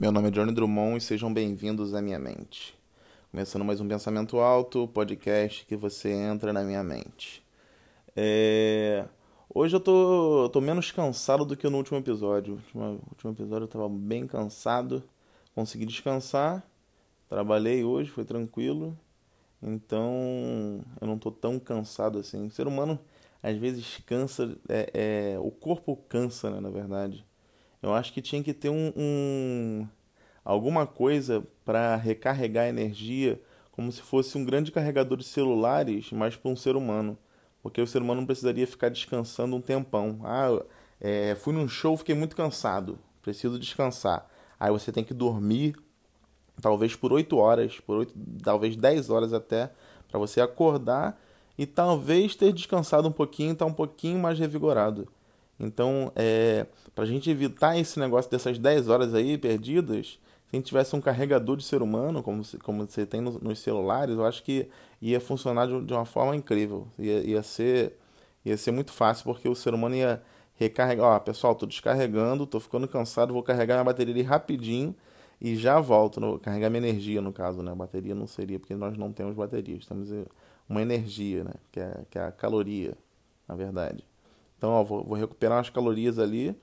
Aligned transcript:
Meu 0.00 0.10
nome 0.10 0.28
é 0.28 0.30
Johnny 0.30 0.50
Drummond 0.50 0.96
e 0.96 1.00
sejam 1.02 1.30
bem-vindos 1.30 1.92
à 1.92 2.00
minha 2.00 2.18
mente. 2.18 2.74
Começando 3.30 3.66
mais 3.66 3.82
um 3.82 3.86
Pensamento 3.86 4.38
Alto, 4.38 4.88
podcast 4.88 5.66
que 5.66 5.76
você 5.76 6.10
entra 6.10 6.54
na 6.54 6.64
minha 6.64 6.82
mente. 6.82 7.44
É... 8.16 9.04
Hoje 9.54 9.76
eu 9.76 9.80
tô, 9.80 10.48
tô 10.50 10.58
menos 10.58 10.90
cansado 10.90 11.44
do 11.44 11.54
que 11.54 11.68
no 11.68 11.76
último 11.76 11.98
episódio. 11.98 12.58
No 12.74 12.92
último, 13.10 13.32
episódio 13.32 13.64
eu 13.64 13.68
tava 13.68 13.90
bem 13.90 14.26
cansado, 14.26 15.04
consegui 15.54 15.84
descansar, 15.84 16.66
trabalhei 17.28 17.84
hoje, 17.84 18.10
foi 18.10 18.24
tranquilo. 18.24 18.96
Então 19.62 20.82
eu 20.98 21.06
não 21.06 21.18
tô 21.18 21.30
tão 21.30 21.58
cansado 21.58 22.18
assim. 22.18 22.46
O 22.46 22.50
ser 22.50 22.66
humano 22.66 22.98
às 23.42 23.54
vezes 23.58 23.98
cansa, 24.06 24.56
é, 24.66 25.34
é... 25.34 25.38
o 25.38 25.50
corpo 25.50 25.94
cansa, 26.08 26.48
né, 26.48 26.58
na 26.58 26.70
verdade. 26.70 27.22
Eu 27.82 27.94
acho 27.94 28.12
que 28.12 28.20
tinha 28.20 28.42
que 28.42 28.52
ter 28.52 28.68
um, 28.68 28.92
um 28.96 29.88
alguma 30.44 30.86
coisa 30.86 31.46
para 31.64 31.96
recarregar 31.96 32.66
energia, 32.66 33.40
como 33.72 33.90
se 33.90 34.02
fosse 34.02 34.36
um 34.36 34.44
grande 34.44 34.70
carregador 34.72 35.16
de 35.16 35.24
celulares, 35.24 36.10
mas 36.12 36.36
para 36.36 36.50
um 36.50 36.56
ser 36.56 36.76
humano. 36.76 37.16
Porque 37.62 37.80
o 37.80 37.86
ser 37.86 38.02
humano 38.02 38.20
não 38.20 38.26
precisaria 38.26 38.66
ficar 38.66 38.88
descansando 38.88 39.56
um 39.56 39.60
tempão. 39.60 40.20
Ah, 40.24 40.62
é, 41.00 41.34
fui 41.36 41.54
num 41.54 41.68
show, 41.68 41.96
fiquei 41.96 42.14
muito 42.14 42.36
cansado, 42.36 42.98
preciso 43.22 43.58
descansar. 43.58 44.28
Aí 44.58 44.70
você 44.70 44.92
tem 44.92 45.04
que 45.04 45.14
dormir, 45.14 45.74
talvez 46.60 46.94
por 46.94 47.12
8 47.12 47.36
horas, 47.36 47.80
por 47.80 47.98
8, 47.98 48.14
talvez 48.42 48.76
10 48.76 49.08
horas 49.08 49.32
até, 49.32 49.70
para 50.08 50.18
você 50.18 50.40
acordar 50.40 51.18
e 51.56 51.66
talvez 51.66 52.34
ter 52.34 52.52
descansado 52.52 53.08
um 53.08 53.12
pouquinho, 53.12 53.52
estar 53.52 53.64
tá 53.64 53.70
um 53.70 53.74
pouquinho 53.74 54.18
mais 54.18 54.38
revigorado. 54.38 55.08
Então, 55.60 56.10
é, 56.16 56.66
para 56.94 57.04
a 57.04 57.06
gente 57.06 57.30
evitar 57.30 57.78
esse 57.78 58.00
negócio 58.00 58.30
dessas 58.30 58.58
10 58.58 58.88
horas 58.88 59.14
aí 59.14 59.36
perdidas, 59.36 60.18
se 60.48 60.56
a 60.56 60.56
gente 60.56 60.66
tivesse 60.66 60.96
um 60.96 61.00
carregador 61.00 61.56
de 61.56 61.64
ser 61.64 61.82
humano, 61.82 62.22
como, 62.22 62.42
como 62.64 62.88
você 62.88 63.04
tem 63.04 63.20
nos, 63.20 63.38
nos 63.40 63.58
celulares, 63.58 64.16
eu 64.16 64.24
acho 64.24 64.42
que 64.42 64.68
ia 65.00 65.20
funcionar 65.20 65.66
de, 65.66 65.84
de 65.84 65.92
uma 65.92 66.06
forma 66.06 66.34
incrível. 66.34 66.88
Ia, 66.98 67.20
ia, 67.20 67.42
ser, 67.42 67.96
ia 68.44 68.56
ser 68.56 68.72
muito 68.72 68.90
fácil, 68.90 69.24
porque 69.24 69.48
o 69.48 69.54
ser 69.54 69.74
humano 69.74 69.94
ia 69.94 70.22
recarregar. 70.54 71.06
Ó, 71.06 71.20
pessoal, 71.20 71.54
tô 71.54 71.66
descarregando, 71.66 72.46
tô 72.46 72.58
ficando 72.58 72.88
cansado, 72.88 73.32
vou 73.32 73.42
carregar 73.42 73.74
minha 73.74 73.84
bateria 73.84 74.14
ali 74.14 74.22
rapidinho 74.22 74.94
e 75.40 75.56
já 75.56 75.78
volto. 75.78 76.20
No, 76.20 76.38
carregar 76.38 76.70
minha 76.70 76.88
energia, 76.88 77.20
no 77.20 77.32
caso, 77.32 77.62
né? 77.62 77.74
Bateria 77.74 78.14
não 78.14 78.26
seria, 78.26 78.58
porque 78.58 78.74
nós 78.74 78.96
não 78.96 79.12
temos 79.12 79.34
baterias, 79.34 79.86
temos 79.86 80.08
uma 80.68 80.82
energia, 80.82 81.44
né? 81.44 81.52
Que 81.70 81.80
é, 81.80 82.04
que 82.10 82.18
é 82.18 82.24
a 82.24 82.32
caloria, 82.32 82.96
na 83.46 83.54
verdade. 83.54 84.09
Então, 84.60 84.72
ó, 84.72 84.84
vou, 84.84 85.02
vou 85.02 85.16
recuperar 85.16 85.56
umas 85.56 85.70
calorias 85.70 86.18
ali. 86.18 86.54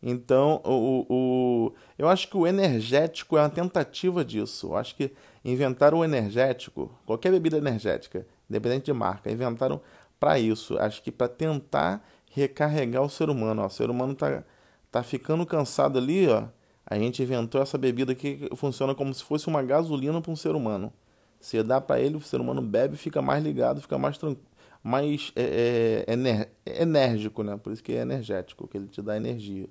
Então, 0.00 0.62
o, 0.64 1.04
o, 1.10 1.72
eu 1.98 2.08
acho 2.08 2.28
que 2.28 2.36
o 2.36 2.46
energético 2.46 3.36
é 3.36 3.40
uma 3.40 3.50
tentativa 3.50 4.24
disso. 4.24 4.68
Eu 4.68 4.76
acho 4.76 4.94
que 4.94 5.12
inventaram 5.44 5.98
o 5.98 6.04
energético, 6.04 6.96
qualquer 7.04 7.32
bebida 7.32 7.58
energética, 7.58 8.24
independente 8.48 8.84
de 8.84 8.92
marca, 8.92 9.32
inventaram 9.32 9.80
para 10.20 10.38
isso. 10.38 10.78
Acho 10.78 11.02
que 11.02 11.10
para 11.10 11.26
tentar 11.26 12.06
recarregar 12.30 13.02
o 13.02 13.10
ser 13.10 13.28
humano. 13.28 13.62
Ó. 13.62 13.66
O 13.66 13.70
ser 13.70 13.90
humano 13.90 14.14
tá, 14.14 14.44
tá 14.88 15.02
ficando 15.02 15.44
cansado 15.44 15.98
ali, 15.98 16.28
ó. 16.28 16.44
A 16.86 16.96
gente 16.96 17.20
inventou 17.20 17.60
essa 17.60 17.76
bebida 17.76 18.14
que 18.14 18.48
funciona 18.54 18.94
como 18.94 19.12
se 19.12 19.24
fosse 19.24 19.48
uma 19.48 19.62
gasolina 19.62 20.20
para 20.20 20.30
um 20.30 20.36
ser 20.36 20.54
humano. 20.54 20.92
Você 21.40 21.64
dá 21.64 21.80
para 21.80 22.00
ele, 22.00 22.16
o 22.16 22.20
ser 22.20 22.40
humano 22.40 22.62
bebe, 22.62 22.96
fica 22.96 23.20
mais 23.20 23.42
ligado, 23.42 23.80
fica 23.80 23.98
mais 23.98 24.16
tranquilo 24.16 24.49
mais 24.82 25.32
é, 25.36 26.04
é, 26.06 26.12
ener, 26.12 26.50
enérgico, 26.64 27.42
né? 27.42 27.56
Por 27.56 27.72
isso 27.72 27.82
que 27.82 27.92
é 27.92 28.00
energético, 28.00 28.66
que 28.66 28.76
ele 28.76 28.88
te 28.88 29.02
dá 29.02 29.16
energia. 29.16 29.68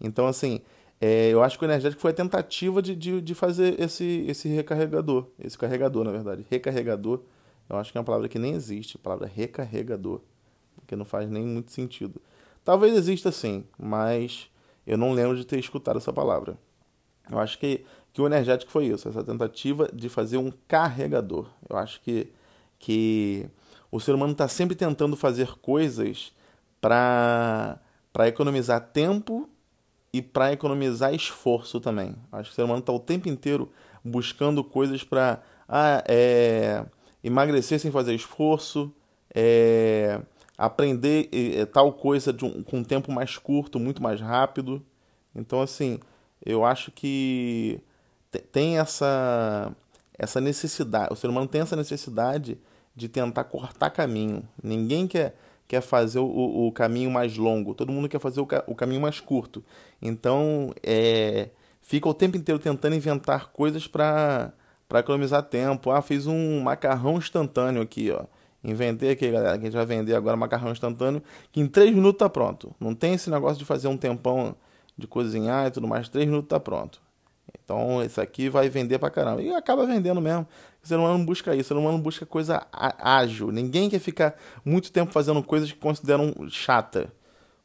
Então, 0.00 0.26
assim, 0.26 0.60
é, 1.00 1.30
eu 1.30 1.42
acho 1.42 1.58
que 1.58 1.64
o 1.64 1.66
energético 1.66 2.00
foi 2.00 2.10
a 2.10 2.14
tentativa 2.14 2.80
de, 2.82 2.94
de, 2.94 3.20
de, 3.20 3.34
fazer 3.34 3.80
esse, 3.80 4.24
esse 4.28 4.48
recarregador. 4.48 5.26
Esse 5.38 5.56
carregador, 5.56 6.04
na 6.04 6.10
verdade. 6.10 6.46
Recarregador, 6.50 7.20
eu 7.68 7.76
acho 7.76 7.90
que 7.90 7.98
é 7.98 8.00
uma 8.00 8.04
palavra 8.04 8.28
que 8.28 8.38
nem 8.38 8.52
existe, 8.54 8.96
a 8.96 9.00
palavra 9.00 9.26
recarregador. 9.26 10.20
Porque 10.76 10.94
não 10.94 11.04
faz 11.04 11.30
nem 11.30 11.44
muito 11.44 11.72
sentido. 11.72 12.20
Talvez 12.64 12.94
exista 12.94 13.30
sim, 13.32 13.64
mas 13.78 14.50
eu 14.86 14.96
não 14.96 15.12
lembro 15.12 15.36
de 15.36 15.44
ter 15.44 15.58
escutado 15.58 15.98
essa 15.98 16.12
palavra. 16.12 16.58
Eu 17.30 17.38
acho 17.38 17.58
que, 17.58 17.84
que 18.12 18.20
o 18.20 18.26
energético 18.26 18.70
foi 18.70 18.86
isso, 18.86 19.08
essa 19.08 19.24
tentativa 19.24 19.88
de 19.92 20.08
fazer 20.08 20.36
um 20.36 20.52
carregador. 20.68 21.48
Eu 21.68 21.76
acho 21.76 22.00
que, 22.02 22.30
que 22.78 23.46
o 23.94 24.00
ser 24.00 24.12
humano 24.12 24.32
está 24.32 24.48
sempre 24.48 24.74
tentando 24.74 25.16
fazer 25.16 25.56
coisas 25.58 26.32
para 26.80 27.78
economizar 28.26 28.80
tempo 28.92 29.48
e 30.12 30.20
para 30.20 30.52
economizar 30.52 31.14
esforço 31.14 31.78
também. 31.78 32.16
Acho 32.32 32.50
que 32.50 32.54
o 32.54 32.56
ser 32.56 32.64
humano 32.64 32.80
está 32.80 32.92
o 32.92 32.98
tempo 32.98 33.28
inteiro 33.28 33.70
buscando 34.04 34.64
coisas 34.64 35.04
para 35.04 35.40
ah, 35.68 36.02
é, 36.08 36.84
emagrecer 37.22 37.78
sem 37.78 37.92
fazer 37.92 38.16
esforço, 38.16 38.92
é, 39.32 40.20
aprender 40.58 41.28
é, 41.32 41.64
tal 41.64 41.92
coisa 41.92 42.36
um, 42.42 42.64
com 42.64 42.78
um 42.78 42.84
tempo 42.84 43.12
mais 43.12 43.38
curto, 43.38 43.78
muito 43.78 44.02
mais 44.02 44.20
rápido. 44.20 44.84
Então, 45.32 45.62
assim, 45.62 46.00
eu 46.44 46.64
acho 46.64 46.90
que 46.90 47.78
tem 48.50 48.76
essa, 48.76 49.72
essa 50.18 50.40
necessidade, 50.40 51.12
o 51.12 51.16
ser 51.16 51.28
humano 51.28 51.46
tem 51.46 51.60
essa 51.60 51.76
necessidade 51.76 52.58
de 52.94 53.08
tentar 53.08 53.44
cortar 53.44 53.90
caminho. 53.90 54.42
Ninguém 54.62 55.06
quer, 55.06 55.36
quer 55.66 55.80
fazer 55.80 56.18
o, 56.18 56.66
o 56.66 56.72
caminho 56.72 57.10
mais 57.10 57.36
longo, 57.36 57.74
todo 57.74 57.92
mundo 57.92 58.08
quer 58.08 58.20
fazer 58.20 58.40
o, 58.40 58.48
o 58.66 58.74
caminho 58.74 59.00
mais 59.00 59.20
curto. 59.20 59.64
Então, 60.00 60.72
é, 60.82 61.50
fica 61.80 62.08
o 62.08 62.14
tempo 62.14 62.36
inteiro 62.36 62.58
tentando 62.58 62.94
inventar 62.94 63.50
coisas 63.52 63.86
para 63.86 64.52
economizar 64.94 65.42
tempo. 65.42 65.90
Ah, 65.90 66.02
fiz 66.02 66.26
um 66.26 66.60
macarrão 66.60 67.18
instantâneo 67.18 67.82
aqui, 67.82 68.10
ó. 68.10 68.24
Inventei 68.62 69.10
aqui, 69.10 69.30
galera, 69.30 69.58
que 69.58 69.64
a 69.64 69.66
gente 69.66 69.76
vai 69.76 69.84
vender 69.84 70.14
agora 70.14 70.36
macarrão 70.36 70.72
instantâneo, 70.72 71.22
que 71.52 71.60
em 71.60 71.66
3 71.66 71.94
minutos 71.94 72.18
tá 72.18 72.30
pronto. 72.30 72.74
Não 72.80 72.94
tem 72.94 73.12
esse 73.12 73.28
negócio 73.28 73.58
de 73.58 73.64
fazer 73.64 73.88
um 73.88 73.96
tempão 73.96 74.56
de 74.96 75.06
cozinhar 75.06 75.66
e 75.66 75.70
tudo 75.70 75.86
mais, 75.86 76.08
3 76.08 76.26
minutos 76.26 76.48
tá 76.48 76.58
pronto. 76.58 77.02
Então, 77.64 78.02
esse 78.02 78.20
aqui 78.20 78.48
vai 78.48 78.68
vender 78.68 78.98
pra 78.98 79.10
caramba. 79.10 79.42
E 79.42 79.52
acaba 79.52 79.86
vendendo 79.86 80.20
mesmo. 80.20 80.46
O 80.82 80.86
ser 80.86 80.96
humano 80.96 81.24
busca 81.24 81.54
isso, 81.54 81.62
o 81.62 81.68
ser 81.68 81.80
humano 81.80 81.98
busca 81.98 82.26
coisa 82.26 82.66
ágil. 82.70 83.50
Ninguém 83.50 83.88
quer 83.88 83.98
ficar 83.98 84.36
muito 84.64 84.92
tempo 84.92 85.12
fazendo 85.12 85.42
coisas 85.42 85.72
que 85.72 85.78
consideram 85.78 86.34
chata. 86.48 87.10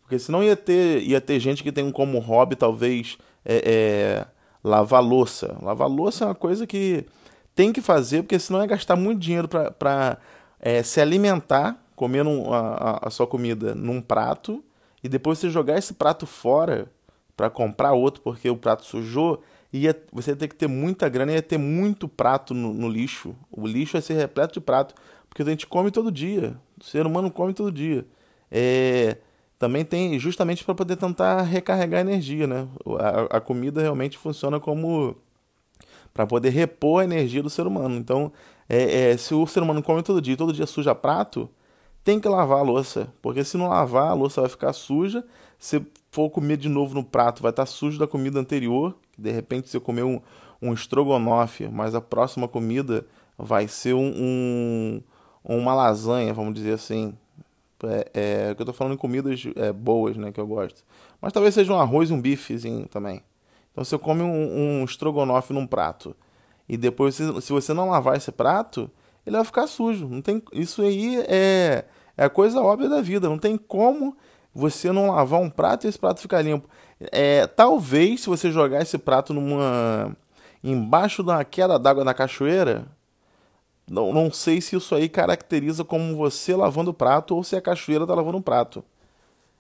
Porque 0.02 0.18
senão 0.18 0.42
ia 0.42 0.56
ter, 0.56 1.04
ia 1.04 1.20
ter 1.20 1.40
gente 1.40 1.62
que 1.62 1.72
tem 1.72 1.92
como 1.92 2.18
hobby, 2.20 2.56
talvez, 2.56 3.18
é, 3.44 3.62
é, 3.66 4.26
lavar 4.64 5.04
louça. 5.04 5.58
Lavar 5.62 5.90
louça 5.90 6.24
é 6.24 6.28
uma 6.28 6.36
coisa 6.36 6.66
que 6.66 7.06
tem 7.54 7.74
que 7.74 7.82
fazer, 7.82 8.24
porque 8.24 8.40
senão 8.40 8.62
é 8.62 8.68
gastar 8.68 8.96
muito 8.96 9.20
dinheiro 9.20 9.48
para 9.48 10.18
é, 10.60 10.82
se 10.82 11.02
alimentar, 11.02 11.78
comendo 11.94 12.54
a, 12.54 13.08
a 13.08 13.10
sua 13.10 13.28
comida 13.28 13.76
num 13.76 14.02
prato, 14.02 14.64
e 15.04 15.10
depois 15.10 15.40
você 15.40 15.50
jogar 15.50 15.78
esse 15.78 15.94
prato 15.94 16.26
fora 16.26 16.90
para 17.36 17.50
comprar 17.50 17.94
outro 17.94 18.22
porque 18.22 18.50
o 18.50 18.58
prato 18.58 18.84
sujou 18.84 19.42
ia, 19.72 19.96
você 20.12 20.32
ia 20.32 20.36
ter 20.36 20.48
que 20.48 20.56
ter 20.56 20.68
muita 20.68 21.08
grana, 21.08 21.32
ia 21.32 21.42
ter 21.42 21.58
muito 21.58 22.08
prato 22.08 22.54
no, 22.54 22.74
no, 22.74 22.90
lixo. 22.90 23.36
O 23.52 23.68
lixo 23.68 23.98
ia 23.98 24.02
ser 24.02 24.16
repleto 24.16 24.54
de 24.54 24.62
prato, 24.62 24.96
porque 25.30 25.44
a 25.44 25.46
gente 25.46 25.68
come 25.68 25.92
todo 25.92 26.12
dia. 26.12 26.58
O 26.80 26.84
ser 26.84 27.06
humano 27.06 27.30
come 27.30 27.54
todo 27.54 27.72
dia. 27.72 28.06
É, 28.52 29.18
também 29.60 29.86
tem 29.86 30.18
justamente 30.18 30.64
para 30.64 30.74
poder 30.74 30.96
tentar 30.96 31.42
recarregar 31.44 32.02
energia, 32.02 32.48
né? 32.48 32.68
A, 33.00 33.38
a 33.38 33.42
comida 33.42 33.82
realmente 33.82 34.18
funciona 34.18 34.60
como 34.60 35.16
para 36.14 36.26
poder 36.26 36.50
repor 36.50 37.02
a 37.02 37.04
energia 37.04 37.44
do 37.44 37.50
ser 37.50 37.68
humano. 37.68 37.96
Então, 37.96 38.32
é, 38.68 39.12
é, 39.12 39.18
se 39.18 39.34
o 39.34 39.46
ser 39.46 39.62
humano 39.62 39.84
come 39.84 40.02
todo 40.02 40.22
dia, 40.22 40.36
todo 40.36 40.54
dia 40.54 40.66
suja 40.66 40.96
prato, 40.96 41.50
tem 42.04 42.20
que 42.20 42.28
lavar 42.28 42.60
a 42.60 42.64
louça, 42.64 43.14
porque 43.22 43.44
se 43.44 43.58
não 43.58 43.68
lavar, 43.68 44.10
a 44.10 44.14
louça 44.14 44.42
vai 44.42 44.50
ficar 44.50 44.74
suja. 44.74 45.24
Se 45.60 45.86
for 46.10 46.30
comer 46.30 46.58
de 46.58 46.70
novo 46.70 46.96
no 46.96 47.04
prato, 47.04 47.44
vai 47.44 47.52
estar 47.52 47.66
sujo 47.66 48.00
da 48.00 48.08
comida 48.08 48.40
anterior 48.40 48.96
de 49.20 49.32
repente 49.32 49.70
você 49.70 49.80
comer 49.80 50.04
um, 50.04 50.22
um 50.62 50.74
estrogonofe, 50.74 51.68
mas 51.68 51.94
a 51.96 52.02
próxima 52.02 52.48
comida 52.48 53.06
vai 53.38 53.68
ser 53.68 53.94
um, 53.94 54.14
um 54.16 55.02
uma 55.44 55.74
lasanha, 55.74 56.34
vamos 56.34 56.54
dizer 56.54 56.74
assim. 56.74 57.14
É, 57.82 58.50
é, 58.50 58.56
que 58.56 58.62
eu 58.62 58.66
tô 58.66 58.74
falando 58.74 58.96
em 58.96 58.98
comidas 58.98 59.42
é, 59.56 59.72
boas, 59.72 60.18
né, 60.18 60.34
que 60.34 60.40
eu 60.40 60.46
gosto. 60.46 60.84
Mas 61.22 61.32
talvez 61.32 61.54
seja 61.54 61.72
um 61.72 61.80
arroz 61.80 62.10
e 62.10 62.14
um 62.14 62.20
bifezinho 62.20 62.86
também. 62.88 63.24
Então 63.72 63.86
você 63.86 63.98
come 63.98 64.22
um, 64.22 64.82
um 64.82 64.84
estrogonofe 64.84 65.54
num 65.54 65.66
prato 65.66 66.14
e 66.68 66.76
depois 66.76 67.16
se 67.16 67.52
você 67.54 67.74
não 67.74 67.90
lavar 67.90 68.18
esse 68.18 68.34
prato, 68.34 68.92
ele 69.26 69.38
vai 69.38 69.46
ficar 69.46 69.66
sujo. 69.66 70.10
Não 70.10 70.22
tem 70.22 70.44
isso 70.52 70.82
aí 70.82 71.24
é 71.28 71.86
é 72.20 72.26
a 72.26 72.30
coisa 72.30 72.62
óbvia 72.62 72.90
da 72.90 73.02
vida. 73.02 73.30
Não 73.30 73.40
tem 73.40 73.56
como 73.56 74.18
você 74.54 74.92
não 74.92 75.12
lavar 75.12 75.40
um 75.42 75.50
prato 75.50 75.86
e 75.86 75.90
esse 75.90 76.00
prato 76.00 76.22
ficar 76.22 76.42
limpo. 76.42 76.70
É, 77.12 77.48
talvez 77.48 78.22
se 78.22 78.28
você 78.28 78.52
jogar 78.52 78.82
esse 78.82 78.98
prato 78.98 79.34
numa 79.34 80.16
embaixo 80.64 81.24
da 81.24 81.44
queda 81.46 81.80
d'água 81.80 82.04
na 82.04 82.14
cachoeira, 82.14 82.86
não, 83.90 84.14
não 84.14 84.32
sei 84.32 84.62
se 84.62 84.76
isso 84.76 84.94
aí 84.96 85.10
caracteriza 85.10 85.84
como 85.84 86.16
você 86.16 86.56
lavando 86.56 86.92
o 86.92 86.94
prato 86.94 87.36
ou 87.36 87.44
se 87.44 87.56
a 87.56 87.62
cachoeira 87.62 88.04
está 88.04 88.14
lavando 88.16 88.38
o 88.38 88.42
prato. 88.42 88.84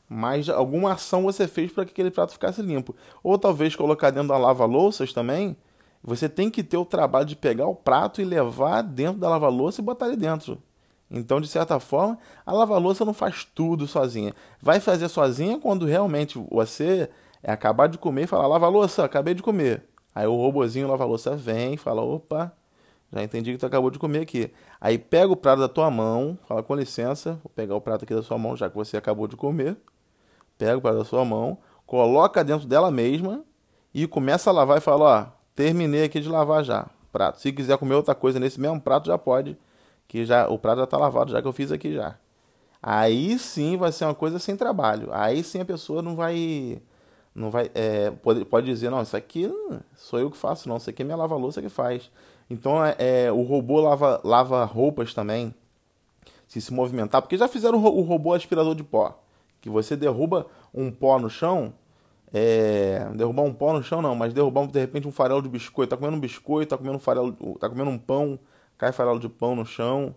mas 0.09 0.49
alguma 0.49 0.93
ação 0.93 1.23
você 1.23 1.47
fez 1.47 1.71
para 1.71 1.85
que 1.85 1.91
aquele 1.91 2.09
prato 2.11 2.33
ficasse 2.33 2.61
limpo. 2.61 2.95
Ou 3.23 3.37
talvez 3.37 3.75
colocar 3.75 4.09
dentro 4.09 4.29
da 4.29 4.37
lava-louças 4.37 5.13
também. 5.13 5.55
Você 6.03 6.27
tem 6.29 6.49
que 6.49 6.63
ter 6.63 6.77
o 6.77 6.85
trabalho 6.85 7.25
de 7.25 7.35
pegar 7.35 7.67
o 7.67 7.75
prato 7.75 8.21
e 8.21 8.25
levar 8.25 8.81
dentro 8.81 9.19
da 9.19 9.29
lava-louça 9.29 9.81
e 9.81 9.83
botar 9.83 10.05
ali 10.05 10.15
dentro. 10.15 10.61
Então, 11.11 11.41
de 11.41 11.47
certa 11.47 11.79
forma, 11.79 12.17
a 12.45 12.53
lava-louça 12.53 13.03
não 13.03 13.13
faz 13.13 13.43
tudo 13.43 13.87
sozinha. 13.87 14.33
Vai 14.61 14.79
fazer 14.79 15.07
sozinha 15.09 15.57
quando 15.57 15.85
realmente 15.85 16.39
você 16.51 17.09
é 17.41 17.51
acabar 17.51 17.87
de 17.87 17.97
comer 17.97 18.23
e 18.23 18.27
falar: 18.27 18.47
lava-louça, 18.47 19.03
acabei 19.03 19.33
de 19.33 19.41
comer. 19.41 19.83
Aí 20.13 20.27
o 20.27 20.35
robozinho 20.35 20.87
lava-louça 20.87 21.35
vem 21.35 21.73
e 21.73 21.77
fala: 21.77 22.01
opa, 22.01 22.53
já 23.11 23.23
entendi 23.23 23.51
que 23.51 23.57
tu 23.57 23.65
acabou 23.65 23.89
de 23.89 23.97
comer 23.97 24.19
aqui. 24.19 24.51
Aí 24.79 24.99
pega 24.99 25.31
o 25.31 25.35
prato 25.35 25.59
da 25.59 25.67
tua 25.67 25.89
mão, 25.89 26.37
fala 26.47 26.61
com 26.61 26.75
licença, 26.75 27.39
vou 27.43 27.51
pegar 27.55 27.75
o 27.75 27.81
prato 27.81 28.03
aqui 28.03 28.13
da 28.13 28.21
sua 28.21 28.37
mão, 28.37 28.55
já 28.55 28.69
que 28.69 28.75
você 28.75 28.97
acabou 28.97 29.27
de 29.27 29.35
comer. 29.35 29.77
Pega 30.57 30.77
o 30.77 30.81
prato 30.81 30.99
da 30.99 31.05
sua 31.05 31.25
mão, 31.25 31.57
coloca 31.87 32.43
dentro 32.43 32.67
dela 32.67 32.91
mesma 32.91 33.43
e 33.93 34.05
começa 34.05 34.49
a 34.49 34.53
lavar 34.53 34.77
e 34.77 34.81
fala, 34.81 35.05
ó, 35.05 35.25
terminei 35.55 36.03
aqui 36.03 36.19
de 36.19 36.29
lavar 36.29 36.63
já. 36.63 36.87
Prato. 37.11 37.39
Se 37.39 37.51
quiser 37.51 37.77
comer 37.77 37.95
outra 37.95 38.13
coisa 38.13 38.39
nesse 38.39 38.59
mesmo 38.59 38.79
prato, 38.79 39.07
já 39.07 39.17
pode. 39.17 39.57
Que 40.09 40.25
já 40.25 40.49
o 40.49 40.59
prato 40.59 40.79
já 40.79 40.87
tá 40.87 40.97
lavado, 40.97 41.31
já 41.31 41.41
que 41.41 41.47
eu 41.47 41.53
fiz 41.53 41.71
aqui 41.71 41.93
já. 41.93 42.17
Aí 42.83 43.39
sim 43.39 43.77
vai 43.77 43.91
ser 43.91 44.05
uma 44.05 44.15
coisa 44.15 44.39
sem 44.39 44.57
trabalho. 44.57 45.07
Aí 45.13 45.41
sim 45.43 45.61
a 45.61 45.65
pessoa 45.65 46.01
não 46.01 46.15
vai. 46.17 46.81
Não 47.33 47.49
vai. 47.49 47.71
É, 47.73 48.11
pode, 48.11 48.43
pode 48.43 48.65
dizer, 48.65 48.89
não, 48.89 49.01
isso 49.01 49.15
aqui 49.15 49.49
sou 49.95 50.19
eu 50.19 50.29
que 50.29 50.37
faço, 50.37 50.67
não. 50.67 50.75
Isso 50.77 50.89
aqui 50.89 51.03
é 51.03 51.05
minha 51.05 51.15
lava-louça 51.15 51.61
que 51.61 51.69
faz. 51.69 52.11
Então 52.49 52.83
é, 52.83 52.95
é, 52.97 53.31
o 53.31 53.43
robô 53.43 53.79
lava, 53.79 54.19
lava 54.23 54.65
roupas 54.65 55.13
também, 55.13 55.53
se 56.47 56.59
se 56.59 56.73
movimentar, 56.73 57.21
porque 57.21 57.37
já 57.37 57.47
fizeram 57.47 57.77
o 57.77 58.01
robô 58.01 58.33
aspirador 58.33 58.73
de 58.73 58.83
pó, 58.83 59.21
que 59.61 59.69
você 59.69 59.95
derruba 59.95 60.47
um 60.73 60.91
pó 60.91 61.19
no 61.19 61.29
chão, 61.29 61.71
é, 62.33 63.07
derrubar 63.13 63.43
um 63.43 63.53
pó 63.53 63.71
no 63.73 63.83
chão 63.83 64.01
não, 64.01 64.15
mas 64.15 64.33
derrubar 64.33 64.65
de 64.65 64.79
repente 64.79 65.07
um 65.07 65.11
farelo 65.11 65.43
de 65.43 65.49
biscoito, 65.49 65.91
tá 65.91 65.97
comendo 65.97 66.17
um 66.17 66.19
biscoito, 66.19 66.71
tá 66.71 66.77
comendo 66.77 66.95
um 66.95 66.99
farelo, 66.99 67.33
tá 67.59 67.69
comendo 67.69 67.91
um 67.91 67.99
pão, 67.99 68.39
cai 68.79 68.91
farelo 68.91 69.19
de 69.19 69.29
pão 69.29 69.55
no 69.55 69.65
chão. 69.65 70.15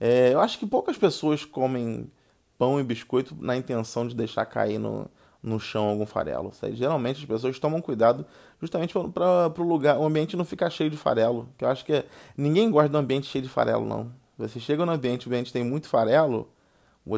É, 0.00 0.32
eu 0.32 0.40
acho 0.40 0.58
que 0.58 0.66
poucas 0.66 0.96
pessoas 0.96 1.44
comem 1.44 2.10
pão 2.56 2.80
e 2.80 2.84
biscoito 2.84 3.36
na 3.38 3.56
intenção 3.56 4.06
de 4.06 4.14
deixar 4.14 4.46
cair 4.46 4.78
no, 4.78 5.10
no 5.42 5.60
chão 5.60 5.88
algum 5.88 6.06
farelo. 6.06 6.52
Geralmente 6.72 7.20
as 7.20 7.24
pessoas 7.26 7.58
tomam 7.58 7.82
cuidado 7.82 8.24
justamente 8.60 8.94
para 8.94 9.52
o 9.58 9.62
lugar, 9.62 9.98
o 9.98 10.04
ambiente 10.06 10.36
não 10.36 10.44
ficar 10.44 10.70
cheio 10.70 10.88
de 10.88 10.96
farelo. 10.96 11.48
Que 11.58 11.64
eu 11.64 11.68
acho 11.68 11.84
que 11.84 11.92
é, 11.92 12.06
ninguém 12.36 12.70
gosta 12.70 12.88
de 12.88 12.96
um 12.96 13.00
ambiente 13.00 13.26
cheio 13.26 13.42
de 13.42 13.50
farelo, 13.50 13.84
não. 13.84 14.10
Você 14.38 14.60
chega 14.60 14.86
no 14.86 14.92
ambiente, 14.92 15.26
o 15.26 15.30
ambiente 15.30 15.52
tem 15.52 15.64
muito 15.64 15.88
farelo, 15.88 16.48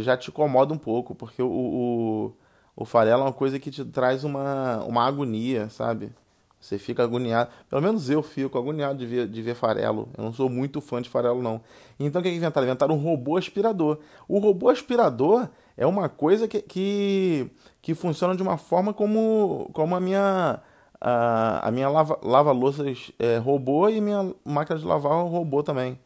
já 0.01 0.17
te 0.17 0.31
incomoda 0.31 0.73
um 0.73 0.79
pouco, 0.79 1.15
porque 1.15 1.43
o, 1.43 1.51
o, 1.51 2.33
o 2.77 2.85
farelo 2.85 3.23
é 3.23 3.25
uma 3.25 3.33
coisa 3.33 3.59
que 3.59 3.71
te 3.71 3.85
traz 3.85 4.25
uma, 4.25 4.85
uma 4.85 5.05
agonia, 5.05 5.69
sabe? 5.69 6.13
Você 6.61 6.77
fica 6.79 7.05
agoniado. 7.05 7.51
Pelo 7.69 7.81
menos 7.81 8.11
eu 8.11 8.23
fico 8.23 8.59
agoniado 8.59 8.99
de 8.99 9.07
ver, 9.07 9.29
de 9.29 9.43
ver 9.43 9.55
farelo. 9.55 10.09
Eu 10.17 10.25
não 10.25 10.33
sou 10.33 10.49
muito 10.49 10.81
fã 10.81 11.01
de 11.01 11.09
farelo, 11.09 11.43
não. 11.43 11.61
Então 11.99 12.21
o 12.21 12.23
que, 12.23 12.31
inventaram? 12.31 12.67
Inventaram 12.67 12.95
um 12.95 12.99
robô 12.99 13.37
aspirador. 13.37 13.99
O 14.27 14.39
robô 14.39 14.69
aspirador 14.69 15.49
é 15.77 15.87
uma 15.87 16.09
coisa 16.09 16.49
que, 16.49 16.61
que, 16.61 17.51
que 17.81 17.95
funciona 17.95 18.35
de 18.35 18.43
uma 18.43 18.59
forma 18.59 18.93
como, 18.93 19.71
como 19.73 19.95
a 19.95 20.01
minha, 20.01 20.61
a, 21.01 21.69
a 21.69 21.71
minha 21.71 21.89
lava-louças 21.89 22.87
lava 22.87 23.13
é, 23.19 23.39
robô 23.39 23.89
e 23.89 24.01
minha 24.01 24.35
máquina 24.45 24.79
de 24.79 24.85
lavar 24.85 25.25
robô 25.27 25.63
também. 25.63 25.99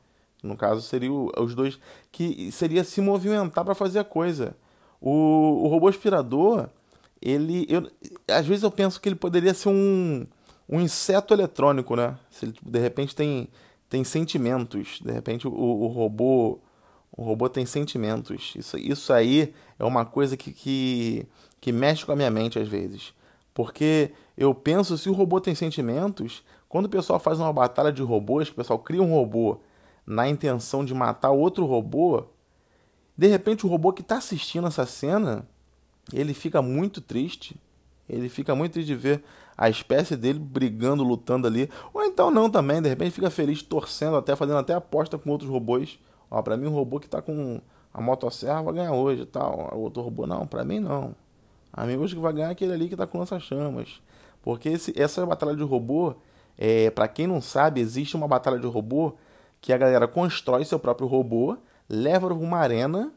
No 0.43 0.56
caso, 0.56 0.82
seria 0.82 1.10
os 1.12 1.55
dois. 1.55 1.78
Que 2.10 2.50
seria 2.52 2.84
se 2.84 3.00
movimentar 3.00 3.64
para 3.64 3.75
fazer 3.75 4.00
a 4.00 4.05
coisa. 4.05 4.55
O, 5.00 5.64
o 5.64 5.69
robô 5.69 5.88
aspirador, 5.88 6.69
ele. 7.20 7.66
Eu, 7.69 7.90
às 8.28 8.46
vezes 8.46 8.62
eu 8.62 8.70
penso 8.70 9.00
que 9.00 9.08
ele 9.08 9.16
poderia 9.16 9.55
ser 9.55 9.69
um, 9.69 10.26
um 10.72 10.80
inseto 10.80 11.32
eletrônico, 11.32 11.94
né? 11.94 12.19
Se 12.30 12.46
ele, 12.46 12.54
de 12.60 12.78
repente, 12.78 13.14
tem, 13.14 13.48
tem 13.88 14.02
sentimentos. 14.02 15.00
De 15.00 15.12
repente, 15.12 15.46
o, 15.46 15.52
o 15.52 15.86
robô 15.86 16.58
o 17.14 17.22
robô 17.22 17.48
tem 17.48 17.66
sentimentos. 17.66 18.54
Isso, 18.56 18.78
isso 18.78 19.12
aí 19.12 19.54
é 19.78 19.84
uma 19.84 20.04
coisa 20.04 20.36
que, 20.36 20.50
que, 20.50 21.26
que 21.60 21.70
mexe 21.70 22.06
com 22.06 22.12
a 22.12 22.16
minha 22.16 22.30
mente 22.30 22.58
às 22.58 22.66
vezes. 22.66 23.12
Porque 23.52 24.12
eu 24.36 24.54
penso, 24.54 24.96
se 24.96 25.10
o 25.10 25.12
robô 25.12 25.40
tem 25.40 25.54
sentimentos, 25.54 26.42
quando 26.69 26.86
o 26.86 26.88
pessoal 26.88 27.20
faz 27.20 27.38
uma 27.38 27.52
batalha 27.52 27.92
de 27.92 28.02
robôs, 28.02 28.48
que 28.48 28.54
o 28.54 28.56
pessoal 28.56 28.78
cria 28.78 29.02
um 29.02 29.12
robô 29.12 29.60
na 30.06 30.26
intenção 30.26 30.84
de 30.84 30.94
matar 30.94 31.30
outro 31.30 31.66
robô, 31.66 32.24
de 33.16 33.26
repente 33.26 33.66
o 33.66 33.69
robô 33.69 33.92
que 33.92 34.00
está 34.00 34.16
assistindo 34.16 34.66
essa 34.66 34.86
cena, 34.86 35.46
ele 36.12 36.32
fica 36.32 36.62
muito 36.62 37.02
triste. 37.02 37.60
Ele 38.08 38.28
fica 38.28 38.54
muito 38.54 38.72
triste 38.72 38.88
de 38.88 38.96
ver 38.96 39.22
a 39.56 39.69
espécie 39.69 40.16
dele 40.16 40.38
brigando, 40.38 41.02
lutando 41.02 41.46
ali. 41.46 41.69
Ou 41.93 42.04
então 42.04 42.31
não 42.31 42.50
também, 42.50 42.81
de 42.81 42.88
repente 42.88 43.12
fica 43.12 43.31
feliz, 43.31 43.62
torcendo, 43.62 44.16
até 44.16 44.34
fazendo 44.37 44.58
até 44.58 44.75
aposta 44.75 45.19
com 45.19 45.31
outros 45.31 45.50
robôs 45.50 45.99
Ó, 46.32 46.40
pra 46.40 46.56
mim 46.56 46.66
o 46.66 46.70
robô 46.70 46.99
que 46.99 47.10
tá 47.10 47.20
com 47.20 47.60
a 47.93 48.00
motosserra 48.00 48.62
vai 48.62 48.72
ganhar 48.72 48.93
hoje 48.94 49.22
e 49.22 49.26
tal. 49.26 49.69
O 49.75 49.81
outro 49.81 50.02
robô, 50.02 50.26
não, 50.26 50.46
pra 50.46 50.64
mim 50.64 50.81
não. 50.81 51.14
A 51.70 51.84
mim 51.84 51.96
hoje 51.96 52.14
que 52.14 52.20
vai 52.22 52.32
ganhar 52.32 52.49
é 52.49 52.52
aquele 52.52 52.72
ali 52.72 52.88
que 52.88 52.96
tá 52.96 53.06
com 53.06 53.19
lança-chamas. 53.19 54.00
Porque 54.40 54.70
esse, 54.70 54.99
essa 54.99 55.26
batalha 55.26 55.55
de 55.55 55.62
robô, 55.62 56.14
é, 56.56 56.88
para 56.88 57.06
quem 57.06 57.26
não 57.26 57.43
sabe, 57.43 57.82
existe 57.82 58.16
uma 58.16 58.26
batalha 58.26 58.58
de 58.58 58.66
robô 58.66 59.12
que 59.60 59.75
a 59.75 59.76
galera 59.76 60.08
constrói 60.08 60.64
seu 60.64 60.78
próprio 60.78 61.06
robô, 61.06 61.58
leva 61.87 62.28
para 62.28 62.34
uma 62.34 62.56
arena 62.56 63.12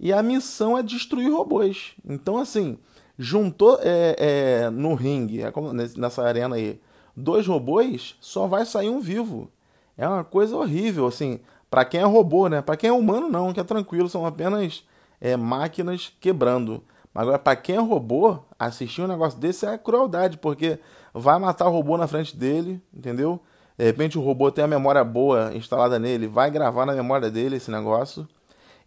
e 0.00 0.12
a 0.12 0.20
missão 0.20 0.76
é 0.76 0.82
destruir 0.82 1.30
robôs. 1.30 1.94
Então, 2.04 2.38
assim, 2.38 2.76
juntou 3.18 3.78
é, 3.82 4.16
é, 4.18 4.70
no 4.70 4.94
ringue, 4.94 5.42
é 5.42 5.52
nessa 5.96 6.22
arena 6.22 6.56
aí, 6.56 6.80
dois 7.16 7.46
robôs, 7.46 8.16
só 8.20 8.46
vai 8.46 8.64
sair 8.64 8.88
um 8.88 9.00
vivo. 9.00 9.50
É 9.96 10.06
uma 10.08 10.24
coisa 10.24 10.56
horrível, 10.56 11.06
assim. 11.06 11.40
Para 11.70 11.84
quem 11.84 12.00
é 12.00 12.04
robô, 12.04 12.48
né? 12.48 12.60
Para 12.60 12.76
quem 12.76 12.90
é 12.90 12.92
humano, 12.92 13.28
não, 13.28 13.52
que 13.52 13.60
é 13.60 13.64
tranquilo, 13.64 14.08
são 14.08 14.26
apenas 14.26 14.84
é, 15.20 15.36
máquinas 15.36 16.12
quebrando. 16.20 16.82
Agora, 17.14 17.38
para 17.38 17.56
quem 17.56 17.76
é 17.76 17.80
robô, 17.80 18.38
assistir 18.58 19.02
um 19.02 19.06
negócio 19.06 19.38
desse 19.38 19.66
é 19.66 19.76
crueldade, 19.76 20.38
porque 20.38 20.78
vai 21.12 21.38
matar 21.38 21.68
o 21.68 21.72
robô 21.72 21.96
na 21.96 22.06
frente 22.06 22.36
dele, 22.36 22.80
entendeu? 22.92 23.40
De 23.76 23.84
repente 23.84 24.18
o 24.18 24.22
robô 24.22 24.50
tem 24.50 24.64
a 24.64 24.68
memória 24.68 25.02
boa 25.04 25.54
instalada 25.54 25.98
nele, 25.98 26.26
vai 26.26 26.50
gravar 26.50 26.86
na 26.86 26.92
memória 26.92 27.30
dele 27.30 27.56
esse 27.56 27.70
negócio. 27.70 28.26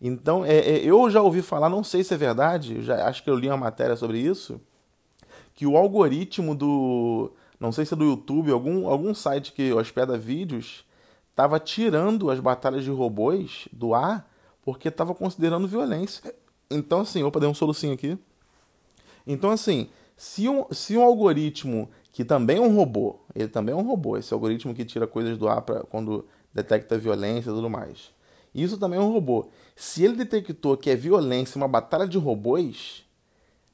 Então, 0.02 0.46
é, 0.46 0.58
é, 0.58 0.86
eu 0.86 1.10
já 1.10 1.22
ouvi 1.22 1.42
falar, 1.42 1.70
não 1.70 1.84
sei 1.84 2.04
se 2.04 2.14
é 2.14 2.18
verdade, 2.18 2.82
já, 2.82 3.08
acho 3.08 3.24
que 3.24 3.30
eu 3.30 3.36
li 3.36 3.48
uma 3.48 3.58
matéria 3.58 3.96
sobre 3.96 4.20
isso, 4.20 4.60
que 5.54 5.66
o 5.66 5.78
algoritmo 5.78 6.54
do. 6.54 7.32
Não 7.60 7.72
sei 7.72 7.86
se 7.86 7.94
é 7.94 7.98
do 7.98 8.04
YouTube, 8.04 8.52
algum, 8.52 8.88
algum 8.90 9.16
site 9.16 9.54
que 9.54 9.72
hospeda 9.72 10.18
vídeos, 10.18 10.86
estava 11.32 11.60
tirando 11.60 12.30
as 12.30 12.40
batalhas 12.40 12.84
de 12.84 12.92
robôs 12.92 13.68
do 13.72 13.94
ar 13.94 14.30
porque 14.62 14.90
estava 14.90 15.14
considerando 15.14 15.68
violência. 15.68 16.34
Então, 16.70 17.02
assim, 17.02 17.24
opa, 17.24 17.40
dei 17.40 17.48
um 17.48 17.54
solucinho 17.54 17.94
aqui. 17.94 18.18
Então, 19.26 19.52
assim, 19.52 19.90
se 20.18 20.50
um, 20.50 20.66
se 20.72 20.98
um 20.98 21.04
algoritmo 21.04 21.90
que 22.12 22.26
também 22.26 22.58
é 22.58 22.62
um 22.62 22.76
robô, 22.76 23.20
ele 23.36 23.48
também 23.48 23.74
é 23.74 23.78
um 23.78 23.86
robô, 23.86 24.18
esse 24.18 24.34
algoritmo 24.34 24.74
que 24.74 24.84
tira 24.84 25.06
coisas 25.06 25.38
do 25.38 25.48
ar 25.48 25.62
pra, 25.62 25.82
quando 25.84 26.26
detecta 26.54 26.98
violência 26.98 27.50
e 27.50 27.54
tudo 27.54 27.70
mais. 27.70 28.12
Isso 28.56 28.78
também 28.78 28.98
é 28.98 29.02
um 29.02 29.12
robô. 29.12 29.50
Se 29.76 30.06
ele 30.06 30.16
detectou 30.16 30.78
que 30.78 30.90
é 30.90 30.96
violência 30.96 31.58
uma 31.58 31.68
batalha 31.68 32.08
de 32.08 32.18
robôs, 32.18 33.04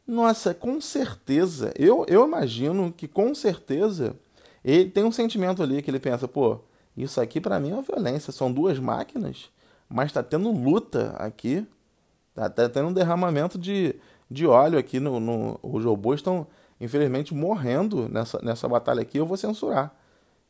nossa, 0.07 0.55
com 0.55 0.81
certeza, 0.81 1.71
eu, 1.77 2.03
eu 2.09 2.25
imagino 2.25 2.91
que 2.91 3.07
com 3.07 3.33
certeza 3.35 4.15
ele 4.65 4.89
tem 4.89 5.03
um 5.03 5.11
sentimento 5.11 5.61
ali 5.61 5.83
que 5.83 5.91
ele 5.91 5.99
pensa, 5.99 6.27
pô, 6.27 6.59
isso 6.97 7.21
aqui 7.21 7.39
para 7.39 7.59
mim 7.59 7.69
é 7.69 7.73
uma 7.73 7.83
violência. 7.83 8.33
São 8.33 8.51
duas 8.51 8.79
máquinas, 8.79 9.51
mas 9.87 10.07
está 10.07 10.23
tendo 10.23 10.51
luta 10.51 11.15
aqui. 11.17 11.65
Está 12.29 12.49
tá 12.49 12.67
tendo 12.67 12.87
um 12.87 12.93
derramamento 12.93 13.59
de, 13.59 13.95
de 14.29 14.47
óleo 14.47 14.79
aqui. 14.79 14.99
No, 14.99 15.19
no, 15.19 15.59
os 15.61 15.85
robôs 15.85 16.19
estão, 16.19 16.47
infelizmente, 16.79 17.33
morrendo 17.33 18.09
nessa, 18.09 18.39
nessa 18.41 18.67
batalha 18.67 19.01
aqui. 19.01 19.17
Eu 19.17 19.25
vou 19.27 19.37
censurar. 19.37 19.95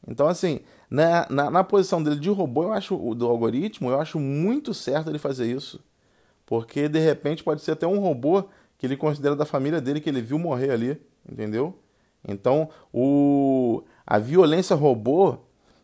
Então, 0.07 0.27
assim, 0.27 0.59
na, 0.89 1.27
na, 1.29 1.51
na, 1.51 1.63
posição 1.63 2.01
dele 2.01 2.19
de 2.19 2.29
robô, 2.29 2.63
eu 2.63 2.73
acho, 2.73 2.95
do 3.15 3.27
algoritmo, 3.27 3.89
eu 3.89 3.99
acho 3.99 4.19
muito 4.19 4.73
certo 4.73 5.09
ele 5.09 5.19
fazer 5.19 5.49
isso. 5.51 5.79
Porque, 6.45 6.89
de 6.89 6.99
repente, 6.99 7.43
pode 7.43 7.61
ser 7.61 7.71
até 7.71 7.87
um 7.87 7.99
robô 7.99 8.45
que 8.77 8.85
ele 8.85 8.97
considera 8.97 9.35
da 9.35 9.45
família 9.45 9.79
dele, 9.79 10.01
que 10.01 10.09
ele 10.09 10.21
viu 10.21 10.39
morrer 10.39 10.71
ali, 10.71 10.99
entendeu? 11.29 11.77
Então, 12.27 12.69
o, 12.91 13.83
a 14.05 14.17
violência 14.17 14.75
robô 14.75 15.37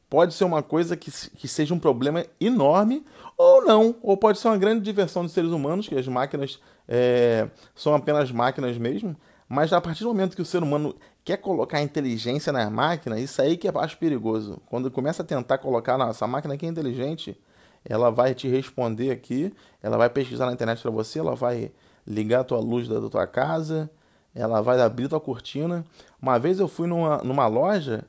pode 0.10 0.34
ser 0.34 0.46
uma 0.46 0.64
coisa 0.64 0.96
que, 0.96 1.12
que 1.12 1.48
seja 1.48 1.74
um 1.74 1.80
problema 1.80 2.26
enorme 2.40 3.06
ou 3.38 3.64
não, 3.64 3.96
ou 4.02 4.18
pode 4.18 4.40
ser 4.40 4.48
uma 4.48 4.58
grande 4.58 4.82
diversão 4.82 5.24
dos 5.24 5.32
seres 5.32 5.52
humanos, 5.52 5.88
que 5.88 5.96
as 5.96 6.08
máquinas 6.08 6.60
é, 6.88 7.50
são 7.76 7.94
apenas 7.94 8.32
máquinas 8.32 8.78
mesmo, 8.78 9.16
mas 9.48 9.72
a 9.72 9.80
partir 9.80 10.04
do 10.04 10.10
momento 10.10 10.36
que 10.36 10.42
o 10.42 10.46
ser 10.46 10.64
humano 10.64 10.96
quer 11.28 11.36
colocar 11.36 11.82
inteligência 11.82 12.54
nas 12.54 12.72
máquinas, 12.72 13.20
isso 13.20 13.42
aí 13.42 13.58
que 13.58 13.68
eu 13.68 13.78
acho 13.78 13.98
perigoso. 13.98 14.62
Quando 14.66 14.90
começa 14.90 15.24
a 15.24 15.26
tentar 15.26 15.58
colocar, 15.58 15.98
nossa, 15.98 16.24
a 16.24 16.28
máquina 16.28 16.54
aqui 16.54 16.66
é 16.66 16.70
inteligente, 16.70 17.38
ela 17.84 18.10
vai 18.10 18.34
te 18.34 18.48
responder 18.48 19.12
aqui, 19.12 19.54
ela 19.84 19.98
vai 19.98 20.10
pesquisar 20.10 20.46
na 20.46 20.54
internet 20.54 20.82
para 20.82 20.90
você, 20.90 21.20
ela 21.20 21.36
vai 21.36 21.70
ligar 22.08 22.40
a 22.40 22.44
tua 22.46 22.60
luz 22.60 22.88
da 22.88 23.02
tua 23.10 23.28
casa, 23.28 23.92
ela 24.34 24.62
vai 24.62 24.80
abrir 24.80 25.10
tua 25.10 25.20
cortina. 25.20 25.84
Uma 26.22 26.40
vez 26.40 26.62
eu 26.62 26.68
fui 26.70 26.88
numa, 26.88 27.18
numa 27.18 27.46
loja 27.46 28.06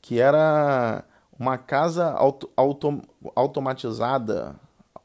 que 0.00 0.20
era 0.20 1.02
uma 1.36 1.58
casa 1.58 2.12
auto, 2.12 2.48
auto, 2.56 3.02
automatizada. 3.34 4.54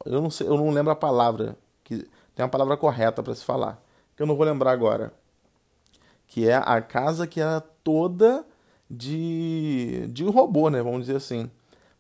Eu 0.06 0.22
não 0.22 0.30
sei, 0.30 0.48
eu 0.48 0.56
não 0.56 0.70
lembro 0.70 0.92
a 0.92 0.96
palavra, 0.96 1.58
que 1.84 2.08
tem 2.36 2.44
uma 2.44 2.50
palavra 2.50 2.78
correta 2.78 3.24
para 3.24 3.34
se 3.34 3.44
falar, 3.44 3.82
que 4.16 4.22
eu 4.22 4.28
não 4.28 4.36
vou 4.36 4.46
lembrar 4.46 4.72
agora. 4.72 5.12
Que 6.36 6.50
é 6.50 6.56
a 6.56 6.82
casa 6.82 7.26
que 7.26 7.40
era 7.40 7.62
toda 7.62 8.46
de, 8.92 10.06
de 10.10 10.26
robô, 10.26 10.70
né? 10.70 10.82
Vamos 10.84 11.06
dizer 11.06 11.16
assim. 11.16 11.50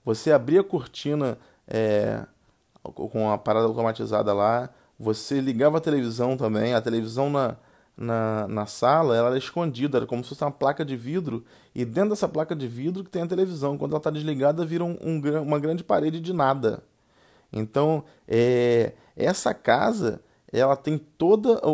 Você 0.04 0.30
abria 0.30 0.60
a 0.60 0.64
cortina 0.64 1.38
é, 1.66 2.22
com 2.84 3.32
a 3.32 3.38
parada 3.38 3.66
automatizada 3.66 4.34
lá, 4.34 4.70
você 5.00 5.40
ligava 5.40 5.78
a 5.78 5.80
televisão 5.80 6.36
também, 6.36 6.74
a 6.74 6.82
televisão 6.82 7.30
na, 7.30 7.56
na, 7.96 8.46
na 8.50 8.66
sala 8.66 9.16
ela 9.16 9.30
era 9.30 9.38
escondida, 9.38 10.00
era 10.00 10.06
como 10.06 10.22
se 10.22 10.32
fosse 10.32 10.44
uma 10.44 10.52
placa 10.52 10.84
de 10.84 10.98
vidro, 10.98 11.46
e 11.74 11.86
dentro 11.86 12.10
dessa 12.10 12.28
placa 12.28 12.54
de 12.54 12.68
vidro 12.68 13.06
que 13.06 13.10
tem 13.10 13.22
a 13.22 13.28
televisão. 13.28 13.78
Quando 13.78 13.92
ela 13.92 14.00
está 14.00 14.10
desligada, 14.10 14.66
vira 14.66 14.84
um, 14.84 14.98
um, 15.02 15.22
uma 15.44 15.60
grande 15.60 15.82
parede 15.82 16.20
de 16.20 16.34
nada. 16.34 16.84
Então, 17.54 18.04
é, 18.28 18.96
essa 19.16 19.54
casa, 19.54 20.20
ela 20.52 20.76
tem 20.76 20.98
toda 20.98 21.66
o, 21.66 21.72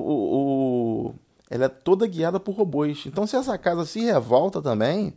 o, 1.10 1.16
ela 1.52 1.66
é 1.66 1.70
toda 1.70 2.08
guiada 2.08 2.40
por 2.40 2.56
robôs. 2.56 3.04
Então, 3.06 3.28
se 3.28 3.36
essa 3.36 3.58
casa 3.58 3.86
se 3.86 4.00
revolta 4.00 4.62
também, 4.62 5.14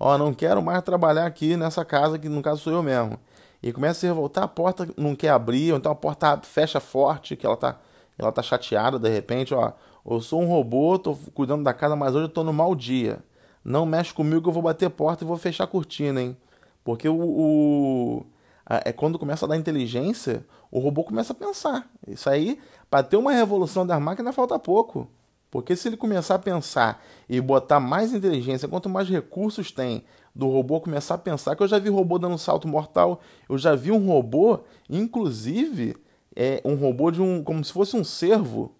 ó, 0.00 0.18
não 0.18 0.34
quero 0.34 0.60
mais 0.60 0.82
trabalhar 0.82 1.26
aqui 1.26 1.56
nessa 1.56 1.84
casa 1.84 2.18
que 2.18 2.28
no 2.28 2.42
caso 2.42 2.60
sou 2.60 2.72
eu 2.72 2.82
mesmo 2.82 3.16
e 3.62 3.72
começa 3.72 3.92
a 3.92 4.00
se 4.00 4.06
revoltar, 4.06 4.44
a 4.44 4.48
porta 4.48 4.88
não 4.96 5.14
quer 5.14 5.30
abrir, 5.30 5.70
ou 5.70 5.78
então 5.78 5.90
a 5.92 5.94
porta 5.94 6.38
fecha 6.42 6.80
forte, 6.80 7.36
que 7.36 7.46
ela 7.46 7.56
tá, 7.56 7.78
ela 8.18 8.32
tá 8.32 8.42
chateada 8.42 8.98
de 8.98 9.08
repente, 9.08 9.54
ó, 9.54 9.72
eu 10.04 10.20
sou 10.20 10.42
um 10.42 10.46
robô, 10.46 10.98
tô 10.98 11.16
cuidando 11.32 11.62
da 11.62 11.72
casa, 11.72 11.94
mas 11.94 12.14
hoje 12.14 12.24
eu 12.24 12.28
tô 12.28 12.42
no 12.42 12.52
mau 12.52 12.74
dia. 12.74 13.20
Não 13.64 13.86
mexe 13.86 14.12
comigo 14.12 14.48
eu 14.48 14.52
vou 14.52 14.62
bater 14.62 14.90
porta 14.90 15.22
e 15.22 15.26
vou 15.26 15.36
fechar 15.36 15.64
a 15.64 15.68
cortina, 15.68 16.20
hein? 16.20 16.36
Porque 16.84 17.08
o, 17.08 17.16
o 17.16 18.26
é 18.68 18.92
quando 18.92 19.18
começa 19.20 19.46
a 19.46 19.48
dar 19.48 19.56
inteligência, 19.56 20.44
o 20.70 20.80
robô 20.80 21.04
começa 21.04 21.32
a 21.32 21.36
pensar. 21.36 21.88
Isso 22.06 22.28
aí, 22.28 22.60
para 22.90 23.04
ter 23.04 23.16
uma 23.16 23.32
revolução 23.32 23.86
das 23.86 24.00
máquinas, 24.00 24.34
falta 24.34 24.58
pouco. 24.58 25.08
Porque 25.50 25.76
se 25.76 25.88
ele 25.88 25.96
começar 25.96 26.34
a 26.34 26.38
pensar 26.38 27.04
e 27.28 27.40
botar 27.40 27.80
mais 27.80 28.12
inteligência, 28.12 28.68
quanto 28.68 28.88
mais 28.88 29.08
recursos 29.08 29.70
tem 29.70 30.04
do 30.34 30.48
robô 30.48 30.80
começar 30.80 31.14
a 31.14 31.18
pensar, 31.18 31.56
que 31.56 31.62
eu 31.62 31.68
já 31.68 31.78
vi 31.78 31.88
robô 31.88 32.18
dando 32.18 32.36
salto 32.36 32.68
mortal, 32.68 33.20
eu 33.48 33.56
já 33.56 33.74
vi 33.74 33.90
um 33.90 34.06
robô, 34.06 34.60
inclusive, 34.90 35.96
é, 36.34 36.60
um 36.64 36.74
robô 36.74 37.10
de 37.10 37.22
um. 37.22 37.42
como 37.42 37.64
se 37.64 37.72
fosse 37.72 37.96
um 37.96 38.04
cervo, 38.04 38.74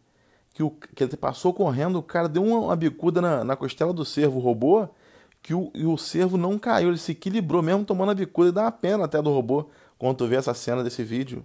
que, 0.53 0.63
o, 0.63 0.71
que 0.71 1.05
ele 1.05 1.17
passou 1.17 1.55
correndo, 1.55 1.99
o 1.99 2.03
cara 2.03 2.29
deu 2.29 2.43
uma, 2.45 2.59
uma 2.59 2.77
bicuda 2.77 3.21
na, 3.21 3.45
na 3.45 3.57
costela 3.57 3.93
do 3.93 4.05
cervo, 4.05 4.39
o 4.39 4.43
robô, 4.43 4.89
que 5.43 5.55
o, 5.55 5.71
e 5.75 5.87
o 5.87 5.97
cervo 5.97 6.37
não 6.37 6.59
caiu, 6.59 6.89
ele 6.89 6.99
se 6.99 7.13
equilibrou 7.13 7.63
mesmo 7.63 7.85
tomando 7.85 8.11
a 8.11 8.15
bicuda 8.15 8.49
e 8.49 8.53
dá 8.53 8.63
uma 8.63 8.73
pena 8.73 9.05
até 9.05 9.23
do 9.23 9.31
robô 9.31 9.69
quando 9.97 10.17
tu 10.17 10.27
vê 10.27 10.37
essa 10.37 10.53
cena 10.53 10.83
desse 10.83 11.03
vídeo. 11.03 11.45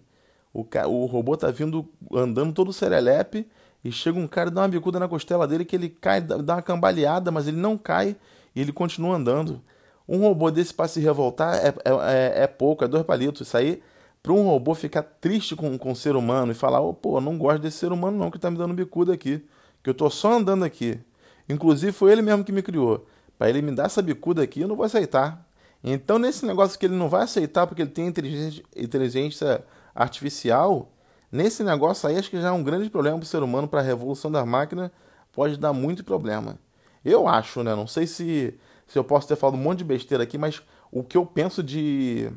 O, 0.54 0.66
o 0.88 1.06
robô 1.06 1.38
tá 1.38 1.50
vindo 1.52 1.88
andando 2.12 2.52
todo 2.52 2.74
serelepe 2.74 3.48
e 3.84 3.92
chega 3.92 4.20
um 4.20 4.28
cara 4.28 4.50
e 4.50 4.54
dá 4.54 4.62
uma 4.62 4.68
bicuda 4.68 5.00
na 5.00 5.08
costela 5.08 5.48
dele 5.48 5.66
que 5.66 5.76
ele 5.76 5.90
cai, 5.90 6.22
dá 6.22 6.38
uma 6.38 6.62
cambaleada, 6.62 7.32
mas 7.32 7.48
ele 7.48 7.58
não 7.58 7.78
cai 7.78 8.16
e 8.56 8.62
ele 8.62 8.72
continua 8.72 9.16
andando. 9.16 9.62
Um 10.08 10.20
robô 10.20 10.52
desse 10.52 10.74
para 10.74 10.88
se 10.88 11.00
revoltar 11.00 11.56
é, 11.56 11.70
é, 11.70 11.74
é, 11.86 12.44
é, 12.44 12.48
pouco, 12.48 12.84
é 12.84 12.88
dois 12.88 13.04
palitos. 13.04 13.48
Isso 13.48 13.58
aí, 13.58 13.82
para 14.22 14.34
um 14.34 14.46
robô 14.46 14.76
ficar 14.76 15.04
triste 15.04 15.56
com, 15.56 15.78
com 15.78 15.92
o 15.92 15.96
ser 15.96 16.16
humano 16.16 16.52
e 16.52 16.56
falar: 16.56 16.82
oh, 16.82 16.94
pô, 16.94 17.20
não 17.22 17.38
gosto 17.38 17.62
desse 17.62 17.78
ser 17.78 17.92
humano 17.92 18.18
não 18.18 18.30
que 18.30 18.38
tá 18.38 18.52
me 18.52 18.58
dando 18.58 18.74
bicuda 18.74 19.14
aqui, 19.14 19.44
que 19.82 19.90
eu 19.90 19.94
tô 19.94 20.10
só 20.10 20.34
andando 20.34 20.64
aqui. 20.64 21.00
Inclusive 21.48 21.92
foi 21.92 22.12
ele 22.12 22.22
mesmo 22.22 22.44
que 22.44 22.52
me 22.52 22.62
criou. 22.62 23.08
Para 23.38 23.50
ele 23.50 23.62
me 23.62 23.72
dar 23.72 23.86
essa 23.86 24.02
bicuda 24.02 24.44
aqui, 24.44 24.62
eu 24.62 24.68
não 24.68 24.76
vou 24.76 24.86
aceitar. 24.86 25.48
Então, 25.84 26.20
nesse 26.20 26.46
negócio 26.46 26.78
que 26.78 26.86
ele 26.86 26.96
não 26.96 27.10
vai 27.10 27.24
aceitar 27.24 27.66
porque 27.66 27.82
ele 27.82 27.90
tem 27.90 28.06
inteligência, 28.06 28.64
inteligência 28.76 29.64
artificial, 29.96 30.92
Nesse 31.32 31.64
negócio 31.64 32.10
aí, 32.10 32.18
acho 32.18 32.30
que 32.30 32.42
já 32.42 32.50
é 32.50 32.52
um 32.52 32.64
grande 32.64 32.90
problema 32.90 33.18
para 33.18 33.24
o 33.24 33.28
ser 33.28 33.42
humano, 33.42 33.68
para 33.68 33.80
a 33.80 33.84
revolução 33.84 34.30
das 34.30 34.46
máquinas, 34.46 34.92
pode 35.32 35.58
dar 35.58 35.72
muito 35.72 36.04
problema. 36.04 36.58
Eu 37.06 37.28
acho, 37.28 37.64
né? 37.64 37.74
Não 37.74 37.88
sei 37.88 38.06
se, 38.06 38.54
se 38.86 39.00
eu 39.00 39.04
posso 39.04 39.28
ter 39.28 39.36
falado 39.36 39.56
um 39.56 39.62
monte 39.62 39.80
de 39.80 39.86
besteira 39.86 40.24
aqui, 40.24 40.38
mas 40.38 40.62
o 40.92 41.04
que 41.04 41.16
eu 41.16 41.26
penso 41.26 41.64
de, 41.64 42.30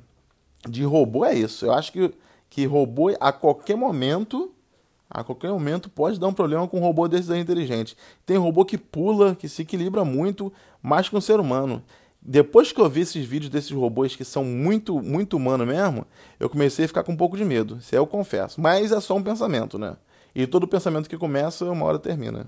de 0.68 0.84
robô 0.84 1.24
é 1.24 1.34
isso. 1.34 1.66
Eu 1.66 1.72
acho 1.72 1.92
que, 1.92 2.14
que 2.48 2.64
robô, 2.66 3.12
a 3.18 3.32
qualquer 3.32 3.76
momento, 3.76 4.52
a 5.10 5.24
qualquer 5.24 5.50
momento, 5.50 5.90
pode 5.90 6.20
dar 6.20 6.28
um 6.28 6.32
problema 6.32 6.68
com 6.68 6.78
um 6.78 6.82
robô 6.82 7.08
desses 7.08 7.30
aí 7.30 7.40
inteligente. 7.40 7.96
Tem 8.24 8.36
robô 8.36 8.64
que 8.64 8.78
pula, 8.78 9.34
que 9.34 9.48
se 9.48 9.62
equilibra 9.62 10.04
muito, 10.04 10.52
mais 10.80 11.08
que 11.08 11.16
um 11.16 11.20
ser 11.20 11.40
humano 11.40 11.82
depois 12.24 12.72
que 12.72 12.80
eu 12.80 12.88
vi 12.88 13.02
esses 13.02 13.24
vídeos 13.26 13.50
desses 13.50 13.70
robôs 13.70 14.16
que 14.16 14.24
são 14.24 14.44
muito, 14.44 15.02
muito 15.02 15.36
humanos 15.36 15.66
mesmo, 15.66 16.06
eu 16.40 16.48
comecei 16.48 16.86
a 16.86 16.88
ficar 16.88 17.02
com 17.02 17.12
um 17.12 17.16
pouco 17.16 17.36
de 17.36 17.44
medo. 17.44 17.76
Isso 17.76 17.94
aí 17.94 17.98
eu 17.98 18.06
confesso. 18.06 18.60
Mas 18.60 18.92
é 18.92 19.00
só 19.00 19.14
um 19.14 19.22
pensamento, 19.22 19.78
né? 19.78 19.96
E 20.34 20.46
todo 20.46 20.66
pensamento 20.66 21.08
que 21.08 21.18
começa, 21.18 21.66
uma 21.66 21.84
hora 21.84 21.98
termina. 21.98 22.46